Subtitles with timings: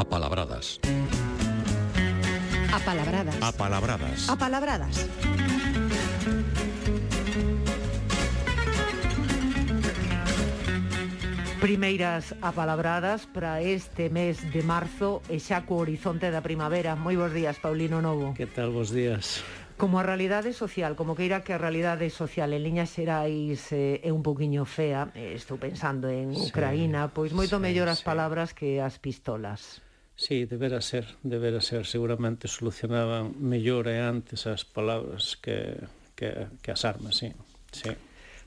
[0.00, 0.80] Apalabradas.
[2.72, 3.36] Apalabradas.
[3.42, 4.30] Apalabradas.
[4.30, 5.10] Apalabradas.
[11.60, 16.96] Primeiras apalabradas para este mes de marzo e xa co horizonte da primavera.
[16.96, 18.32] Moi bons días, Paulino Novo.
[18.32, 19.44] Que tal, bons días.
[19.76, 24.00] Como a realidade social, como que irá que a realidade social en liñas xerais eh,
[24.00, 28.00] é un poquinho fea, eh, estou pensando en Ucraína, sí, pois moito sí, mellor as
[28.00, 28.08] sí.
[28.08, 29.84] palabras que as pistolas.
[30.20, 31.86] Sí, debera ser, debera ser.
[31.86, 35.80] Seguramente solucionaban mellor e antes as palabras que,
[36.12, 37.32] que, que as armas, sí.
[37.72, 37.88] sí.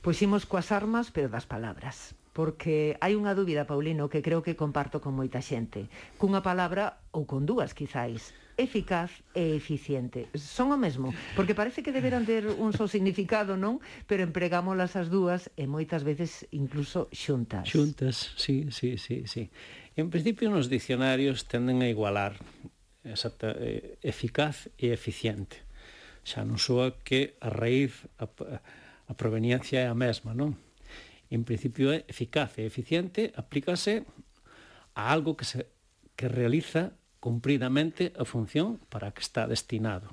[0.06, 4.58] Pois imos coas armas, pero das palabras porque hai unha dúbida, Paulino, que creo que
[4.58, 5.90] comparto con moita xente.
[6.18, 10.30] Cunha palabra, ou con dúas, quizáis, eficaz e eficiente.
[10.34, 13.82] Son o mesmo, porque parece que deberan ter un só significado, non?
[14.06, 17.70] Pero empregámolas as dúas e moitas veces incluso xuntas.
[17.70, 19.50] Xuntas, sí, sí, sí, sí.
[19.96, 22.42] En principio, nos dicionarios tenden a igualar
[23.04, 25.62] exacta, eh, eficaz e eficiente.
[26.26, 30.58] Xa non soa que a raíz, a, a proveniencia é a mesma, non?
[31.30, 34.08] En principio é eficaz e eficiente, aplícase
[34.98, 35.70] a algo que se
[36.18, 40.10] que realiza cumpridamente a función para a que está destinado.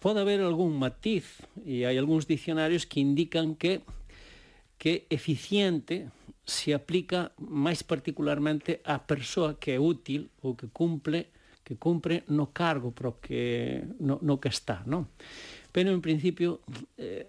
[0.00, 3.84] Pode haber algún matiz e hai algúns dicionarios que indican que
[4.78, 6.08] que eficiente
[6.48, 11.28] se aplica máis particularmente á persoa que é útil ou que cumple
[11.60, 15.12] que cumpre no cargo pro que no, no que está, non?
[15.68, 16.64] Pero en principio
[16.96, 17.28] eh,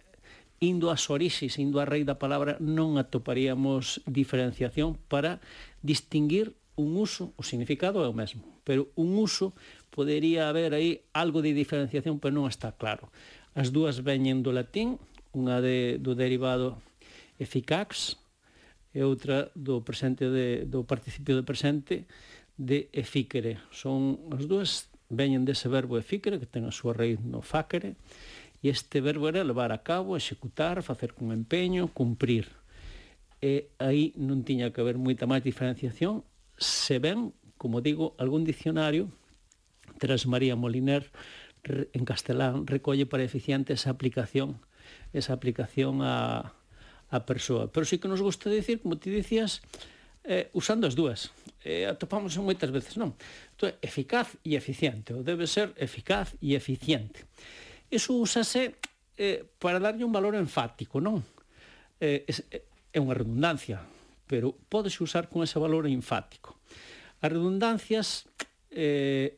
[0.63, 5.43] indo ás orixis, indo á rei da palabra, non atoparíamos diferenciación para
[5.83, 9.51] distinguir un uso, o significado é o mesmo, pero un uso
[9.91, 13.11] podería haber aí algo de diferenciación, pero non está claro.
[13.51, 14.95] As dúas veñen do latín,
[15.35, 16.79] unha de, do derivado
[17.35, 18.15] eficax,
[18.93, 22.09] e outra do presente de, do participio de presente
[22.57, 23.61] de efíquere.
[23.69, 27.97] Son as dúas veñen dese verbo efíquere que ten a súa raíz no fáquere
[28.59, 32.51] e este verbo era levar a cabo, executar, facer con empeño, cumprir.
[33.39, 36.27] E aí non tiña que haber moita máis diferenciación,
[36.59, 39.07] se ven, como digo, algún dicionario
[39.95, 41.07] tras María Moliner
[41.63, 44.63] en castelán recolle para eficiente esa aplicación
[45.13, 46.53] esa aplicación a,
[47.09, 47.69] a persoa.
[47.71, 49.61] Pero sí que nos gusta decir, como ti dicías,
[50.23, 51.33] eh, usando as dúas.
[51.65, 53.17] Eh, atopamos moitas veces, non?
[53.57, 55.11] Entón, eficaz e eficiente.
[55.17, 57.25] Ou debe ser eficaz e eficiente.
[57.89, 58.77] Iso usase
[59.17, 61.25] eh, para darlle un valor enfático, non?
[61.99, 63.83] Eh, é, eh, é unha redundancia,
[64.29, 66.55] pero pódese usar con ese valor enfático.
[67.19, 68.29] As redundancias
[68.71, 69.35] eh,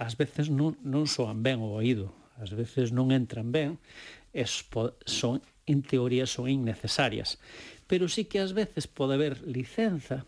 [0.00, 3.76] ás veces non, non soan ben o oído, ás veces non entran ben,
[4.32, 4.64] es,
[5.06, 7.38] son en teoría son innecesarias.
[7.86, 10.26] Pero sí que ás veces pode haber licenza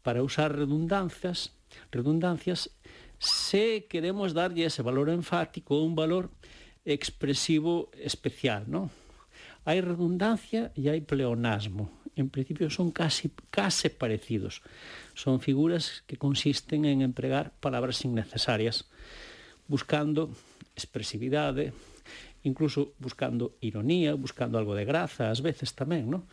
[0.00, 1.52] para usar redundancias,
[1.92, 2.72] redundancias
[3.18, 6.30] se queremos darlle ese valor enfático, un valor
[6.84, 8.88] expresivo especial, non?
[9.68, 11.92] Hai redundancia e hai pleonasmo.
[12.16, 14.64] En principio son casi, case parecidos.
[15.12, 18.88] Son figuras que consisten en empregar palabras innecesarias,
[19.68, 20.32] buscando
[20.72, 21.76] expresividade,
[22.48, 26.24] incluso buscando ironía, buscando algo de graza ás veces tamén, non?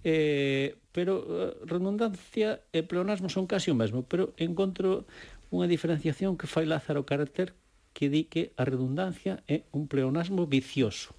[0.00, 5.04] Eh, pero eh, redundancia e pleonasmo son casi o mesmo, pero encontro
[5.52, 7.52] unha diferenciación que fai Lázaro Carter
[7.92, 11.12] que di que a redundancia é un pleonasmo vicioso.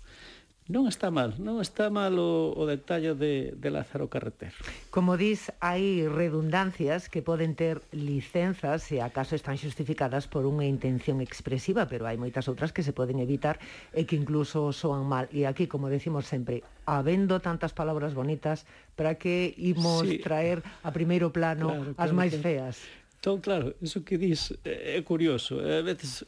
[0.72, 4.56] Non está mal, non está mal o, o detalle de, de Lázaro Carreter.
[4.88, 11.20] Como dis, hai redundancias que poden ter licenzas se acaso están xustificadas por unha intención
[11.20, 13.60] expresiva, pero hai moitas outras que se poden evitar
[13.92, 15.28] e que incluso soan mal.
[15.36, 18.64] E aquí, como decimos sempre, habendo tantas palabras bonitas,
[18.96, 20.24] para que imos sí.
[20.24, 22.80] traer a primeiro plano claro, as claro, máis feas?
[23.20, 25.60] Entón, claro, iso que dis é curioso.
[25.60, 26.24] A veces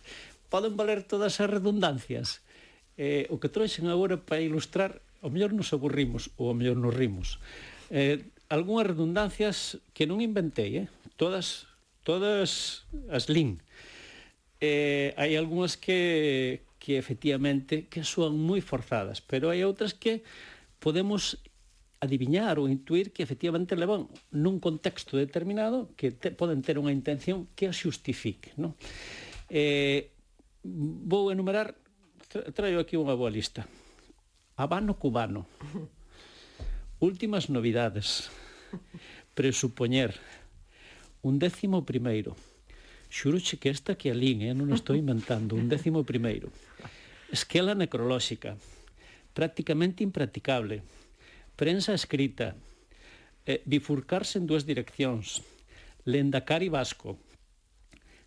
[0.51, 2.43] poden valer todas as redundancias,
[2.97, 6.93] eh, o que trouxen agora para ilustrar, o mellor nos aburrimos ou o mellor nos
[6.93, 7.39] rimos.
[7.89, 8.21] Eh,
[8.51, 10.87] algunhas redundancias que non inventei, eh?
[11.15, 11.69] todas
[12.03, 13.63] todas as lin.
[14.59, 20.23] Eh, hai algunhas que, que efectivamente que soan moi forzadas, pero hai outras que
[20.83, 21.39] podemos
[22.03, 27.47] adiviñar ou intuir que efectivamente levan nun contexto determinado que te, poden ter unha intención
[27.55, 28.51] que a xustifique.
[28.59, 28.75] Non?
[29.47, 30.11] Eh,
[30.63, 31.75] vou enumerar
[32.33, 33.69] traio aquí unha boa lista.
[34.57, 35.45] Habano cubano.
[36.99, 38.33] Últimas novidades.
[39.37, 40.17] Presupoñer.
[41.21, 42.33] Un décimo primeiro.
[43.13, 44.57] Xuruche que esta que alín, eh?
[44.57, 45.53] non estou inventando.
[45.53, 46.49] Un décimo primeiro.
[47.29, 48.57] Esquela necrolóxica.
[49.37, 50.81] Prácticamente impracticable.
[51.53, 52.57] Prensa escrita.
[53.45, 55.45] Eh, bifurcarse en dúas direccións.
[56.09, 57.21] Lendacari vasco.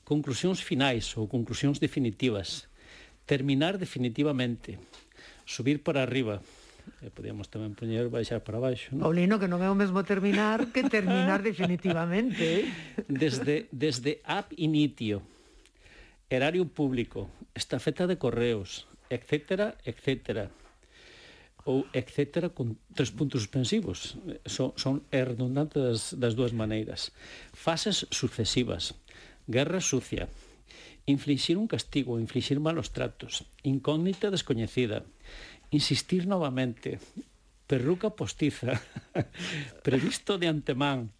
[0.06, 2.70] Conclusións finais ou conclusións definitivas
[3.26, 4.78] terminar definitivamente,
[5.44, 6.40] subir para arriba,
[7.02, 8.94] e podíamos tamén poñer baixar para baixo.
[8.94, 9.10] Non?
[9.10, 12.62] Paulino, que non é o mesmo terminar que terminar definitivamente.
[12.62, 13.04] Eh?
[13.10, 15.20] Desde, desde ab initio,
[16.30, 20.46] erario público, estafeta de correos, etc, etc
[21.66, 24.14] ou etcétera con tres puntos suspensivos.
[24.46, 27.10] Son, son redundantes das, das dúas maneiras.
[27.50, 28.94] Fases sucesivas.
[29.50, 30.30] Guerra sucia,
[31.06, 35.06] infligir un castigo, infligir malos tratos, incógnita descoñecida,
[35.70, 36.98] insistir novamente,
[37.66, 38.82] perruca postiza,
[39.86, 41.10] previsto de antemán,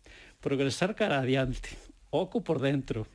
[0.41, 1.71] progresar cara adiante,
[2.11, 3.06] oco por dentro,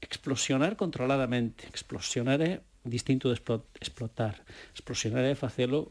[0.00, 3.38] explosionar controladamente, explosionar é distinto de
[3.82, 4.42] explotar,
[4.74, 5.90] explosionar é facelo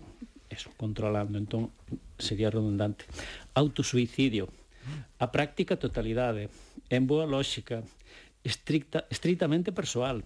[0.50, 1.72] eso, controlando, entón
[2.20, 3.04] sería redundante.
[3.52, 4.48] Autosuicidio,
[5.20, 6.48] a práctica totalidade,
[6.88, 7.84] en boa lógica,
[8.44, 10.24] estricta, estrictamente persoal,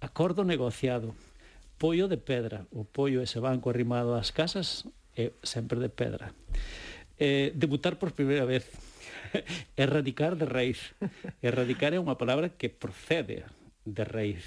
[0.00, 1.14] acordo negociado,
[1.78, 6.34] poio de pedra, o poio ese banco arrimado ás casas é sempre de pedra.
[7.18, 8.66] Eh, debutar por primeira vez,
[9.76, 10.94] erradicar de raíz.
[11.42, 13.46] Erradicar é unha palabra que procede
[13.82, 14.44] de raíz.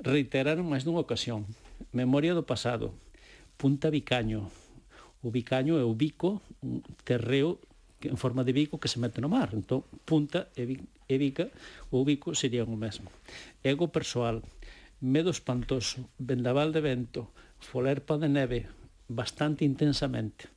[0.00, 1.48] Reiterar máis dunha ocasión.
[1.92, 2.96] Memoria do pasado.
[3.56, 4.50] Punta bicaño.
[5.24, 7.60] O bicaño é o bico, un terreo
[8.08, 9.50] en forma de bico que se mete no mar.
[9.52, 11.48] Entón, punta e, e bica
[11.90, 13.08] ou bico serían o mesmo.
[13.64, 14.44] Ego persoal,
[15.00, 17.28] medo espantoso, vendaval de vento,
[17.60, 18.60] folerpa de neve,
[19.08, 20.48] bastante intensamente.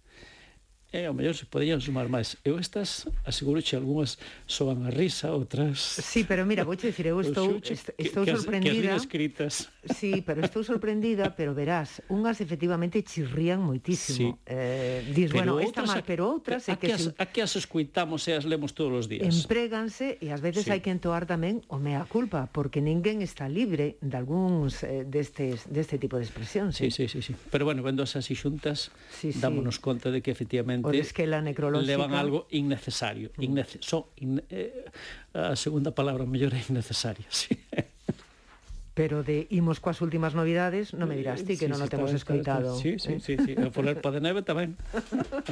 [0.87, 2.39] E ao mellor se poderían sumar máis.
[2.47, 4.15] Eu estas, aseguro que algunhas
[4.47, 5.99] soan a risa, outras...
[5.99, 8.71] Sí, pero mira, vou dicir, eu estou, xuche, estou que, sorprendida...
[8.71, 9.53] Que as, que as escritas.
[9.83, 14.39] Sí, pero estou sorprendida, pero verás, unhas efectivamente chirrían moitísimo.
[14.39, 14.47] Sí.
[14.47, 16.71] Eh, dis, pero bueno, esta mal, pero outras...
[16.71, 19.27] A, que, as, a que as escuitamos e as lemos todos os días.
[19.27, 20.71] Empréganse e ás veces sí.
[20.71, 25.67] hai que entoar tamén o mea culpa, porque ninguén está libre de algúns eh, destes,
[25.67, 26.79] deste tipo de expresións.
[26.79, 27.51] Sí, sí, sí, sí, sí.
[27.51, 29.43] Pero bueno, vendo así xuntas, sí, sí.
[29.43, 31.87] dámonos conta de que efectivamente seguramente es que la necrológica...
[31.87, 33.31] levan algo innecesario.
[33.37, 33.43] Mm.
[33.43, 34.85] Innece son in eh,
[35.33, 37.57] a segunda palabra mellor é innecesaria, sí.
[38.97, 42.09] Pero de imos coas últimas novidades, non me dirás ti que sí, non o temos
[42.17, 42.73] escoitado.
[42.81, 44.73] Sí, sí, sí, sí, a Folerpa de Neve tamén.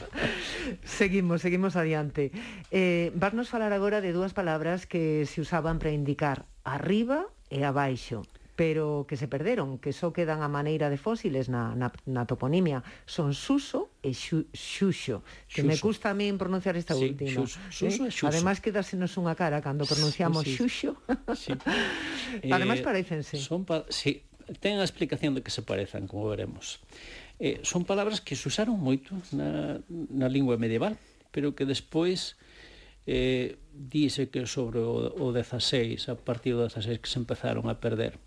[0.81, 2.33] seguimos, seguimos adiante.
[2.73, 8.25] Eh, vasnos falar agora de dúas palabras que se usaban para indicar arriba e abaixo
[8.55, 12.87] pero que se perderon, que só quedan a maneira de fósiles na, na, na toponimia.
[13.03, 15.21] Son Suso e xu, Xuxo,
[15.51, 15.67] que xuxo.
[15.67, 17.43] me custa a min pronunciar esta sí, última.
[17.43, 18.11] Xuxo, xuxo, eh?
[18.15, 18.31] xuxo.
[18.31, 20.63] Ademais, quedásenos unha cara cando pronunciamos sí, sí.
[20.63, 20.95] Xuxo.
[21.35, 21.51] Sí.
[22.55, 23.35] Además, eh, parecense.
[23.35, 24.23] Son pa sí,
[24.63, 26.79] ten a explicación de que se parezan, como veremos.
[27.43, 30.95] Eh, son palabras que se usaron moito na, na lingua medieval,
[31.35, 32.39] pero que despois
[33.05, 37.77] eh, dice que sobre o, o 16, a partir do 16 que se empezaron a
[37.77, 38.17] perder.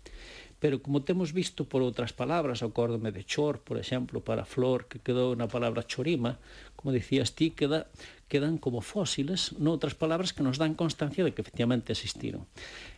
[0.59, 4.99] Pero como temos visto por outras palabras, acórdome de chor, por exemplo, para flor, que
[4.99, 6.35] quedou na palabra chorima,
[6.75, 7.87] como dicías ti, queda,
[8.27, 12.43] quedan como fósiles, noutras palabras que nos dan constancia de que efectivamente existiron.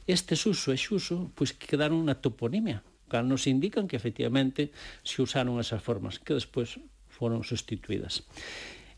[0.09, 4.73] Estes uso e xuso, pois que quedaron na toponimia, cal nos indican que efectivamente
[5.05, 6.81] se usaron esas formas, que despois
[7.13, 8.25] foron sustituídas.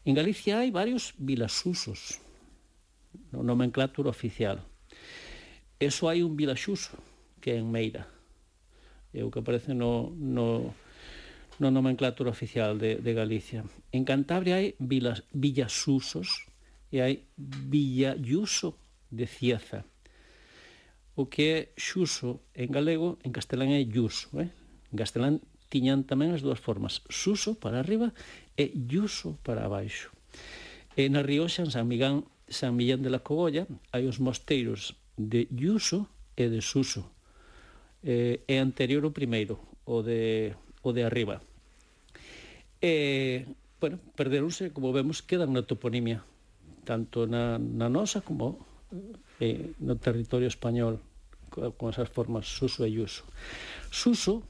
[0.07, 2.22] En Galicia hai varios vilasusos,
[3.31, 4.61] nomenclatura oficial.
[5.79, 6.95] Eso hai un vilaxuso,
[7.41, 8.07] que é en Meira.
[9.13, 10.73] É o que aparece no, no,
[11.59, 13.65] no nomenclatura oficial de, de Galicia.
[13.91, 16.47] En Cantabria hai vilas, villasusos
[16.89, 18.79] e hai villayuso
[19.11, 19.85] de Cieza.
[21.13, 24.33] O que é xuso en galego, en castelán é yuso.
[24.41, 24.49] Eh?
[24.89, 28.13] En castelán tiñan tamén as dúas formas, suso para arriba
[28.57, 30.13] e yuso para abaixo.
[30.93, 35.47] E na Rioxa, en San Migán, San Millán de la Cogolla hai os mosteiros de
[35.51, 37.07] Yuso e de Suso.
[38.03, 41.39] Eh, é anterior o primeiro, o de, o de arriba.
[42.83, 43.47] E,
[43.79, 46.25] bueno, perderonse, como vemos, quedan na toponimia,
[46.83, 48.59] tanto na, na nosa como
[49.39, 50.99] eh, no territorio español,
[51.53, 53.23] con esas formas Suso e Yuso.
[53.93, 54.43] Suso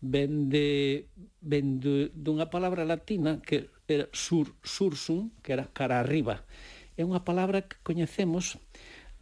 [0.00, 1.08] ven, de,
[1.40, 6.44] ven de, dunha palabra latina que era sur, sursum, que era cara arriba,
[6.98, 8.58] é unha palabra que coñecemos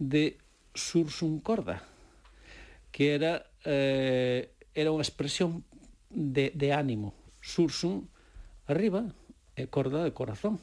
[0.01, 0.41] de
[0.73, 1.85] sursum corda,
[2.89, 5.61] que era eh, era unha expresión
[6.09, 7.13] de, de ánimo.
[7.45, 8.09] Sursum
[8.65, 9.13] arriba
[9.57, 10.57] e corda de corazón.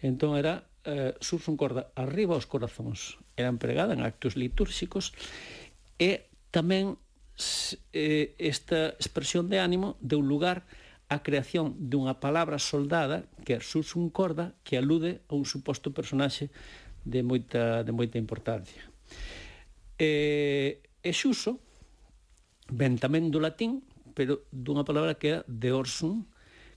[0.00, 3.20] Entón era eh, sursum corda arriba os corazóns.
[3.36, 5.12] Era empregada en actos litúrxicos
[6.00, 6.96] e tamén
[7.92, 10.64] eh, esta expresión de ánimo deu lugar
[11.08, 16.48] a creación dunha palabra soldada que é susum corda que alude a un suposto personaxe
[17.04, 18.88] de moita, de moita importancia.
[20.00, 21.60] E, e xuso
[22.72, 23.84] ven tamén do latín,
[24.16, 26.24] pero dunha palabra que era de orsum,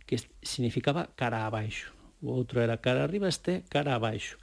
[0.03, 1.96] que significaba cara abaixo.
[2.19, 4.36] O outro era cara arriba, este cara abaixo.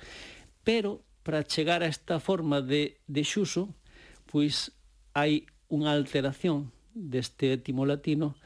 [0.65, 3.69] Pero para chegar a esta forma de, de xuso,
[4.25, 4.73] pois
[5.13, 8.39] hai unha alteración deste etimo latino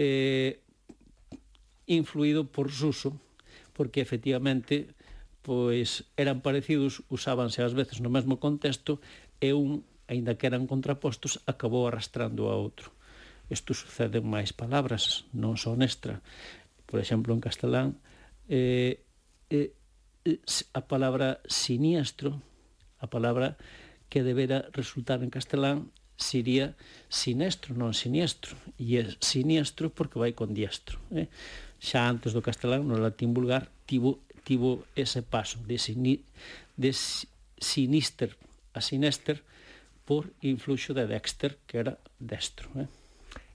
[0.00, 0.64] eh,
[1.84, 3.20] influído por Suso,
[3.76, 4.88] porque efectivamente
[5.42, 9.00] pois eran parecidos, usábanse ás veces no mesmo contexto
[9.40, 12.92] e un, aínda que eran contrapostos, acabou arrastrando a outro.
[13.48, 16.20] Isto sucede en máis palabras, non só nestra.
[16.84, 17.96] Por exemplo, en castelán,
[18.52, 19.00] eh,
[19.48, 19.72] eh,
[20.76, 22.40] a palabra siniestro,
[23.00, 23.56] a palabra
[24.12, 25.88] que debera resultar en castelán
[26.20, 26.76] sería
[27.08, 28.54] sinestro, non siniestro.
[28.76, 31.00] E é siniestro porque vai con diestro.
[31.16, 31.26] Eh?
[31.80, 36.20] Xa antes do castelán, no latín vulgar, tivo, tivo ese paso de, sini,
[36.76, 36.92] de
[37.58, 38.36] sinister
[38.76, 39.42] a sinister
[40.04, 42.68] por influxo de Dexter, que era destro.
[42.76, 42.86] Eh?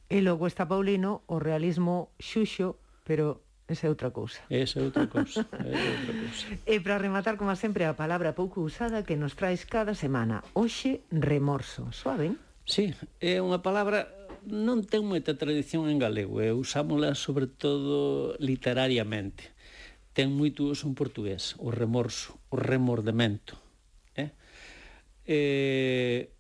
[0.09, 4.45] E logo está Paulino, o realismo xuxo, pero Esa é outra cousa.
[4.49, 5.41] Esa é outra cousa.
[5.41, 6.45] é outra cousa.
[6.69, 10.45] e para rematar, como sempre, a palabra pouco usada que nos traes cada semana.
[10.53, 11.89] Oxe, remorso.
[11.89, 12.37] Suaven?
[12.65, 14.09] Sí, é unha palabra
[14.49, 19.53] non ten moita tradición en galego, e usámola sobre todo literariamente.
[20.17, 23.53] Ten moito uso en portugués, o remorso, o remordemento.
[24.17, 24.33] Eh?
[25.29, 26.33] Eh,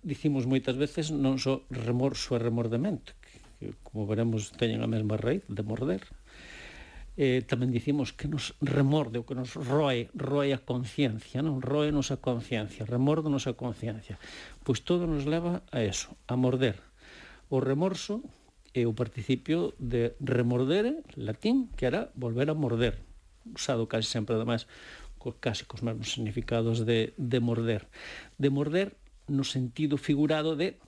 [0.00, 5.20] dicimos moitas veces non só remorso e remordemento, que, que como veremos teñen a mesma
[5.20, 6.00] raíz de morder,
[7.14, 11.62] eh, tamén dicimos que nos remorde, o que nos roe, roe a conciencia, non?
[11.62, 14.18] Roe nos a conciencia, remorde nos a conciencia.
[14.66, 16.82] Pois todo nos leva a eso, a morder.
[17.48, 18.22] O remorso
[18.74, 22.98] é o participio de remordere, latín, que era volver a morder,
[23.46, 24.66] usado casi sempre, además,
[25.22, 27.86] co, casi cos mesmos significados de, de morder.
[28.42, 28.98] De morder
[29.30, 30.82] no sentido figurado de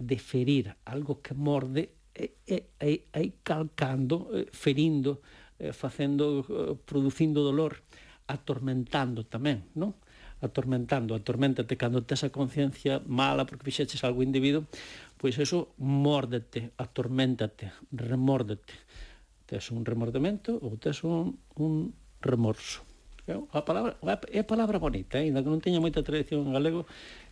[0.00, 5.20] de ferir, algo que morde e, e, e, e calcando, eh, ferindo
[5.60, 7.84] eh, facendo eh, producindo dolor,
[8.26, 9.94] atormentando tamén, non?
[10.40, 14.64] atormentando, atormentate cando tes a conciencia mala porque fixeches algo indebido,
[15.20, 18.72] pois eso mórdete, atormentate, remórdete.
[19.44, 21.92] Tes un remordemento ou tes un, un
[22.24, 22.89] remorso.
[23.52, 23.96] A palabra,
[24.32, 25.28] é a palabra bonita, eh?
[25.28, 26.88] ainda que non teña moita tradición en galego,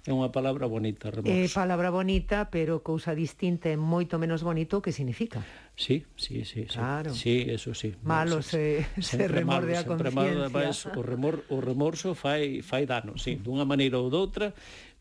[0.07, 1.35] é unha palabra bonita, remorso.
[1.35, 5.43] É palabra bonita, pero cousa distinta e moito menos bonito que significa.
[5.75, 6.69] Sí, sí, sí.
[6.69, 7.11] Claro.
[7.11, 7.97] Sí, eso sí.
[8.05, 10.93] Malo se, se, se remorde a conciencia.
[10.95, 14.55] O, remor, o remorso fai, fai dano, sí, dunha maneira ou doutra,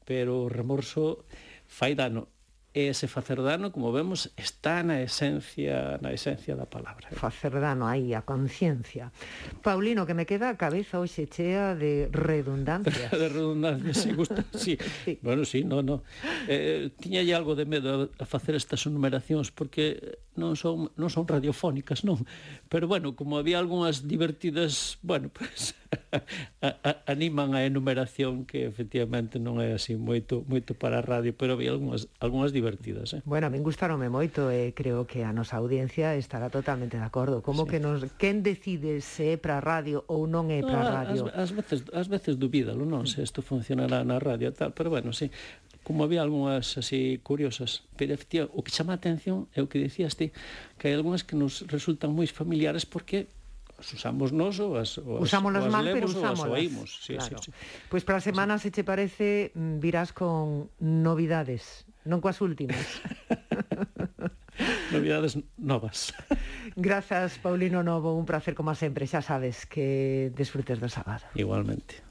[0.08, 1.28] pero o remorso
[1.68, 2.32] fai dano
[2.78, 7.10] E ese facer dano, como vemos, está na esencia na esencia da palabra.
[7.10, 9.10] Facer dano aí, a conciencia.
[9.66, 13.10] Paulino, que me queda a cabeza hoxe chea de redundancias.
[13.18, 14.78] de redundancias, si gusta, sí.
[15.02, 15.18] sí.
[15.26, 16.06] Bueno, sí, no, no.
[16.46, 21.26] Eh, eh tiña algo de medo a facer estas enumeracións porque non son, non son
[21.26, 22.24] radiofónicas, non.
[22.70, 25.74] Pero bueno, como había algunhas divertidas, bueno, pues,
[26.62, 31.34] a, a, animan a enumeración que efectivamente non é así moito moito para a radio,
[31.34, 33.18] pero había algunhas, algunhas divertidas.
[33.18, 33.22] Eh?
[33.26, 37.06] Bueno, a min gustaronme moito e eh, creo que a nosa audiencia estará totalmente de
[37.06, 37.42] acordo.
[37.42, 37.76] Como sí.
[37.76, 40.96] que nos quen decide se é para a radio ou non é para a ah,
[41.04, 41.28] radio?
[41.34, 45.12] As, as veces, as veces dubídalo, non, se isto funcionará na radio tal, pero bueno,
[45.16, 45.34] sí,
[45.88, 49.80] como había algunhas así curiosas, pero efectivamente o que chama a atención é o que
[49.80, 50.36] dicías ti,
[50.76, 53.32] que hai algunhas que nos resultan moi familiares porque
[53.80, 56.90] as usamos nos ou as, ou as Usámonos ou as mal, pero usamos as oímos.
[57.08, 57.40] Sí, claro.
[57.40, 57.52] sí, sí.
[57.88, 58.68] Pois pues para a semana, sí.
[58.68, 62.84] se che parece, mm, virás con novidades, non coas últimas.
[64.92, 66.12] novidades novas.
[66.76, 71.24] Grazas, Paulino Novo, un placer como sempre, xa sabes que desfrutes do sábado.
[71.32, 72.07] Igualmente.